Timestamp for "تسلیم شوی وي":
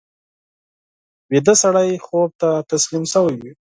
2.69-3.51